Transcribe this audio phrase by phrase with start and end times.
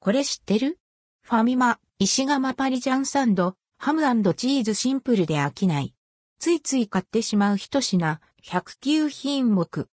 [0.00, 0.78] これ知ってる？
[1.22, 4.02] ファミマ、石窯パリジャンサンド、ハム
[4.34, 5.92] チーズシンプルで飽きない。
[6.38, 9.88] ついつい買ってしまう一品、109品目。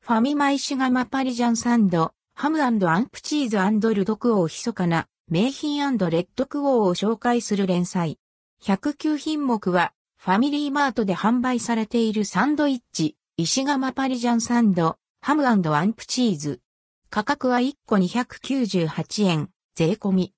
[0.00, 3.58] ファミマ石窯パリジャンサンド、ハムアンプチーズ
[3.94, 5.80] ルドクオー密かな名品
[6.10, 8.18] レッドクオーを紹介する連載。
[8.64, 16.60] 109品目は、ファミリーマートで販売されているサンドイッチ、石窯パリジャンサンド、ハムアンプチーズ。
[17.08, 20.34] 価格は1個298円、税込み。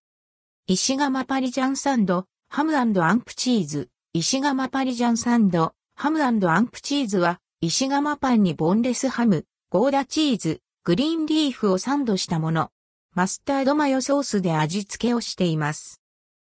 [0.66, 3.88] 石窯パリジャンサンド、ハムアンプチーズ。
[4.12, 12.70] 石窯パリジャンサンド、ハムアンプチーズは、石窯パンにボンレスハム、ゴーダチーズ、グリーンリーフをサンドしたもの。
[13.14, 16.02] マスタードマヨソースで味付けをしています。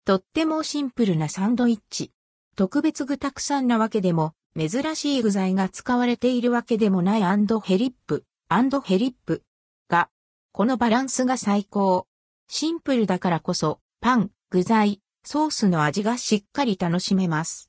[0.06, 2.10] とってもシンプルなサンドイッチ。
[2.56, 9.42] 特別具たくさんなわけでも、珍しい具材が使われているわけでもないアンドヘリップ、アンドヘリップ。
[9.88, 10.08] が、
[10.52, 12.06] このバランスが最高。
[12.48, 17.68] シンプルだからこそ、パン、具材、ソースの味がしっかり楽しめます。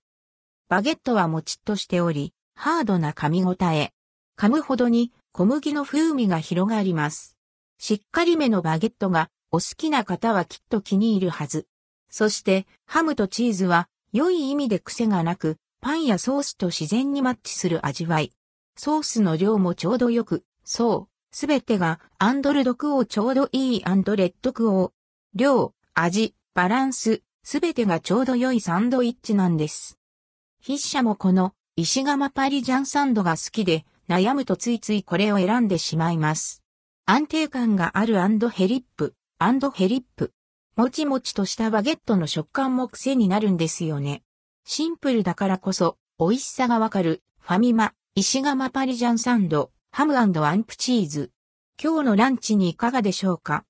[0.70, 3.92] バゲットはもちっとしており、ハードな噛み応え。
[4.38, 7.36] 噛むほどに小麦の風味が広がります。
[7.80, 11.66] しっかりめのバゲットがお好きな方はきっと気に入るはず。
[12.12, 18.32] そしてハムとチーズは良い意味で癖がなく、パンやソースと自然にマッチする味わい。
[18.76, 24.92] ソースの量もちょうどよく、そう、すべてがアンドルドクオーちょうどいいアンドレッドクオー。
[25.36, 30.00] 量、味、バランス、すべてがちょうど良いサンドイッチなんです。
[30.60, 36.64] 筆者もこの石窯パリジャンサンドが好きで、悩むとついついこれを選んでしまいます。
[37.06, 40.34] 安定感があるアンドヘリップ、アンドヘリップ。
[40.76, 44.24] もちもちとしたバゲットの食感も癖になるんですよね。
[44.68, 51.32] シンプルだからこそ、美味しさがわかる、ファミマ、石窯パリジャンサンド、ハムアンプチーズ。
[51.80, 53.64] 今日のランチにいかがでしょうか？